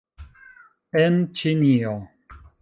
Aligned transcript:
-En 1.03 1.19
Ĉinio 1.43 1.93